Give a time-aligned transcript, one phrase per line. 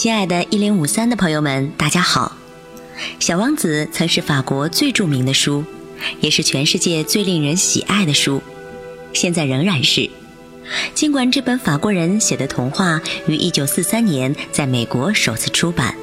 [0.00, 2.36] 亲爱的“一零五三”的朋友们，大家好！
[3.18, 5.64] 《小王子》曾是法国最著名的书，
[6.20, 8.40] 也是全世界最令人喜爱的书，
[9.12, 10.08] 现在仍然是。
[10.94, 15.96] 尽管这本法国人写的童话于一九四三年在美国首次出版，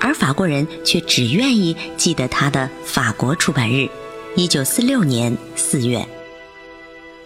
[0.00, 3.86] 而法国人却只愿意记得它的法国出版日——
[4.36, 6.02] 一九四六年四月。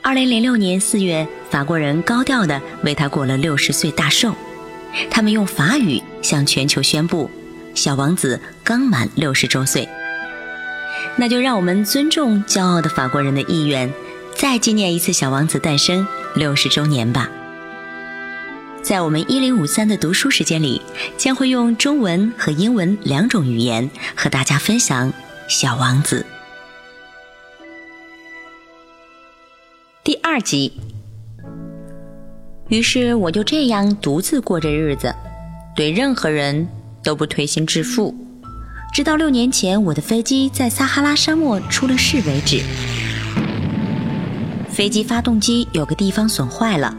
[0.00, 4.32] 二零零六年四月，法国人高调地为他过了六十岁大寿。
[5.10, 7.30] 他们用法语向全球宣布，
[7.74, 9.88] 小王子刚满六十周岁。
[11.16, 13.92] 那就让我们尊重骄傲的法国人的意愿，
[14.34, 17.28] 再纪念一次小王子诞生六十周年吧。
[18.82, 20.80] 在我们一零五三的读书时间里，
[21.16, 25.12] 将会用中文和英文两种语言和大家分享
[25.48, 26.24] 《小王子》
[30.04, 30.72] 第二集。
[32.68, 35.14] 于是我就这样独自过着日子，
[35.74, 36.68] 对任何人
[37.02, 38.14] 都不推心置腹，
[38.92, 42.62] 直到六年前我的飞机在撒哈拉沙漠出了事为止。
[44.68, 46.94] 飞机发动机有个地方损坏了，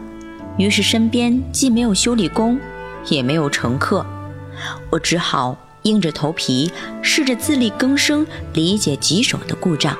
[0.58, 2.58] 于是身边既没有修理工，
[3.08, 4.04] 也没有乘客，
[4.90, 9.96] 我只好硬着头皮试着自力更生，理解棘手的故障。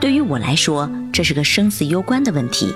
[0.00, 2.74] 对于我来说，这是个生死攸关的问题。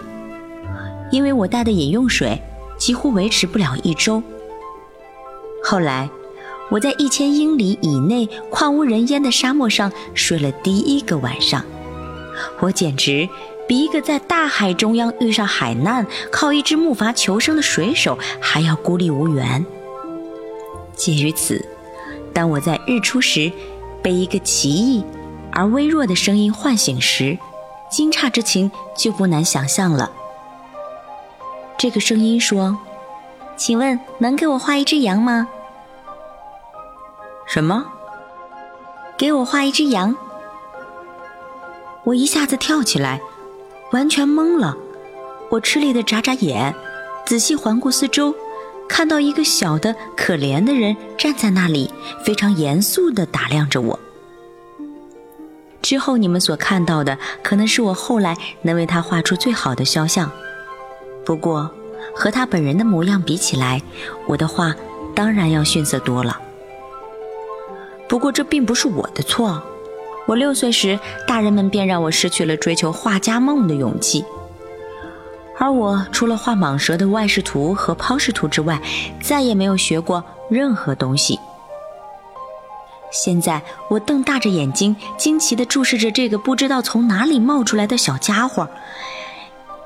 [1.11, 2.41] 因为我带的饮用水
[2.79, 4.23] 几乎维持不了一周。
[5.63, 6.09] 后来，
[6.71, 11.65] 我在一千英里以内旷无人烟的沙漠上睡了第一个晚上，
[12.61, 13.29] 我简直
[13.69, 19.65] 比一个在大海中央遇上海难、靠一只木筏求生的水手还要孤立无援。
[20.95, 21.65] 鉴于此，
[22.33, 23.51] 当我在日出时
[24.03, 25.05] 被一个奇异
[25.53, 27.37] 而微弱的声音唤醒时，
[27.91, 30.11] 惊诧之情就不难想象了。
[31.81, 32.77] 这个声音说
[33.57, 35.49] ：“请问能给我画一只羊吗？”
[37.49, 37.83] 什么？
[39.17, 40.15] 给我画一只羊？
[42.05, 43.19] 我一下子跳起来，
[43.93, 44.77] 完全懵了。
[45.49, 46.75] 我吃力的眨眨眼，
[47.25, 48.35] 仔细环顾四周，
[48.87, 51.91] 看到一个小的可怜的人站在那里，
[52.23, 53.99] 非常严肃的打量着我。
[55.81, 60.31] 之后你们所看到的，可能是我后来能为他画出最好的肖像。
[61.23, 61.71] 不过，
[62.15, 63.81] 和他本人的模样比起来，
[64.27, 64.75] 我的画
[65.15, 66.41] 当然要逊色多了。
[68.09, 69.63] 不过这并不是我的错。
[70.27, 74.25] 我六岁时，大人们便让我失去了追求画家梦的勇气。
[75.59, 78.81] 而我除了画蟒蛇的外视图和抛视图之外，
[79.23, 81.39] 再也没有学过任何东西。
[83.13, 88.69] 现在，我瞪大着眼睛，惊奇地注视着这个不知道从哪里冒出来的小家伙。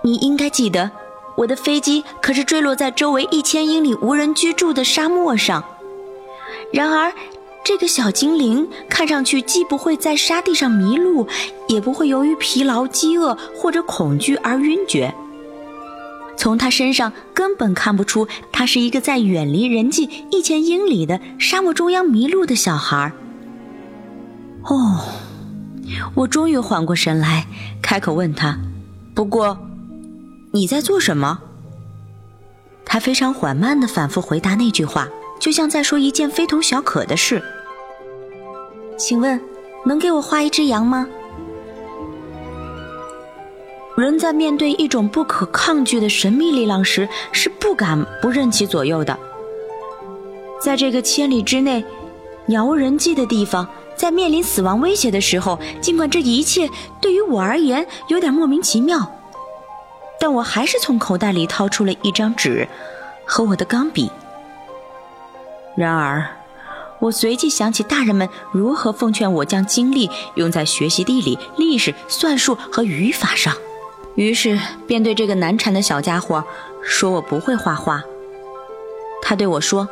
[0.03, 0.91] 你应该记得。
[1.37, 5.65] 我的飞机可是坠落在周围一千英里无人居住的沙漠上。
[6.73, 7.13] 然而，
[7.65, 11.27] 这个小精灵看上去既不会在沙地上迷路，
[11.69, 15.15] 也不会由于疲劳、饥饿或者恐惧而晕厥。
[16.37, 23.13] 从他身上根本看不出他是一个在远离人迹一千英里的沙漠中央迷路的小孩。
[24.65, 25.01] 哦，
[26.15, 27.47] 我终于缓过神来，
[27.81, 28.59] 开口问他
[29.15, 29.57] ：“不过……”
[30.55, 31.41] 你在做什么？
[32.85, 35.09] 他非常缓慢地反复回答那句话，
[35.41, 37.43] 就像在说一件非同小可的事。
[38.97, 39.41] 请问，
[39.85, 41.09] 能给我画一只羊吗？
[43.97, 49.19] 人在面对一种不可抗拒的神秘力量时，是不敢不任其左右的。
[50.63, 51.85] 在这个千里之内、
[52.47, 53.67] 鸟无人迹的地方，
[53.97, 59.05] 在面临死亡威胁的时候，尽管这一切对于我而言有点莫名其妙。
[60.25, 62.67] 但我还是从口袋里掏出了一张纸
[63.27, 64.11] 和我的钢笔。
[65.77, 66.27] 然而，
[66.99, 73.55] 我随即想起大人们如何奉劝我将精力用在学习地理、历史、算术和语法上，
[74.15, 76.43] 于是便对这个难缠的小家伙
[76.83, 78.03] 说：“我不会画画。”
[79.21, 79.87] 他对我说：“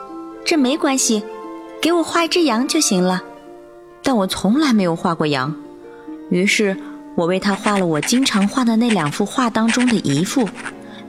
[0.46, 1.22] 这没关系，
[1.82, 3.22] 给我画一只羊就行了。”
[4.02, 5.54] 但我从来没有画过羊，
[6.30, 6.74] 于是。
[7.14, 10.48] 我为他画了我经常画的那两幅画当中的一幅，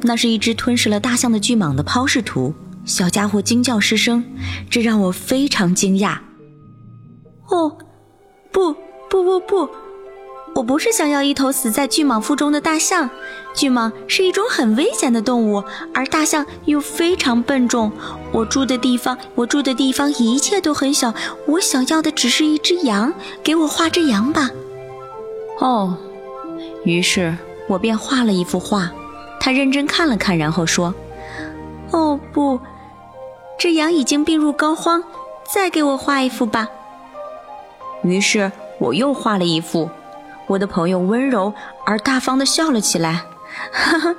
[0.01, 2.53] 那是一只吞噬了大象的巨蟒的抛视图。
[2.85, 4.23] 小家伙惊叫失声，
[4.69, 6.17] 这让我非常惊讶。
[7.47, 7.77] 哦，
[8.51, 8.73] 不
[9.09, 9.69] 不不不，
[10.55, 13.09] 我不是想要一头死在巨蟒腹中的大象。
[13.55, 15.63] 巨蟒是一种很危险的动物，
[15.93, 17.89] 而大象又非常笨重。
[18.33, 21.13] 我住的地方，我住的地方一切都很小。
[21.47, 24.49] 我想要的只是一只羊，给我画只羊吧。
[25.59, 25.97] 哦，
[26.83, 27.35] 于是
[27.67, 28.91] 我便画了一幅画。
[29.39, 30.93] 他认真看了看，然后说
[31.91, 32.59] ：“哦不，
[33.57, 35.03] 这羊已经病入膏肓，
[35.43, 36.69] 再给我画一幅吧。
[38.03, 39.89] 于是我又画了一幅。
[40.47, 41.53] 我的朋友温柔
[41.85, 43.25] 而大方地笑了起来。
[43.71, 44.15] 哈哈，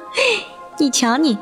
[0.79, 1.39] 你瞧你，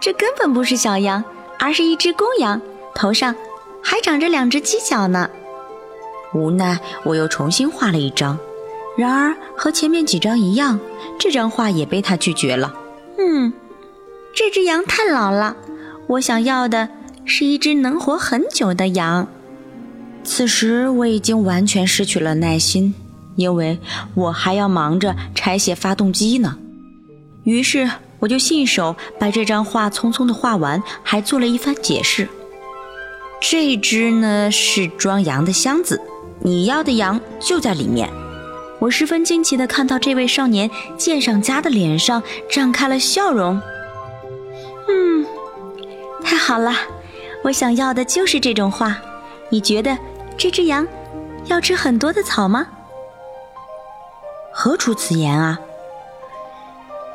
[0.00, 1.24] 这根本不是小羊，
[1.58, 2.60] 而是一只公羊，
[2.94, 3.34] 头上
[3.82, 5.28] 还长着两只犄角呢。
[6.34, 8.38] 无奈，我又重新画了一张，
[8.96, 10.78] 然而和前面几张一样，
[11.18, 12.74] 这张画也被他拒绝了。
[13.18, 13.52] 嗯，
[14.34, 15.56] 这只羊太老了，
[16.06, 16.88] 我想要的
[17.24, 19.26] 是一只能活很久的羊。
[20.24, 22.94] 此时我已经完全失去了耐心，
[23.34, 23.78] 因为
[24.14, 26.58] 我还要忙着拆卸发动机呢。
[27.44, 27.90] 于是
[28.20, 32.28] 我就信手把这张画匆匆的画完，还做了一番解释。
[33.40, 36.00] 这只呢是装羊的箱子，
[36.40, 38.08] 你要的羊就在里面。
[38.82, 40.68] 我十分惊奇地看到这位少年
[40.98, 42.20] 鉴赏家的脸上
[42.50, 43.62] 绽开了笑容。
[44.88, 45.24] 嗯，
[46.24, 46.74] 太好了，
[47.44, 48.96] 我想要的就是这种画。
[49.50, 49.96] 你觉得
[50.36, 50.84] 这只羊
[51.44, 52.66] 要吃很多的草吗？
[54.52, 55.60] 何出此言啊？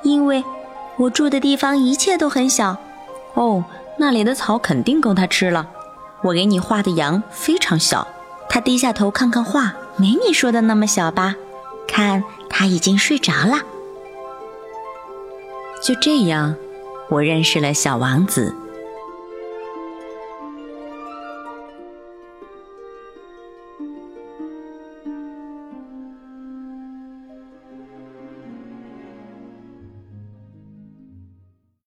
[0.03, 0.41] 因为
[0.95, 2.77] 我住的地方一切都很小，
[3.33, 3.65] 哦，
[3.97, 5.67] 那里的草肯定够它吃了。
[6.21, 8.07] 我给你画的羊非常小，
[8.47, 11.35] 它低下头看看画，没你说的那么小吧？
[11.87, 13.61] 看，他已经睡着了。
[15.81, 16.55] 就这样，
[17.09, 18.53] 我认识了小王子。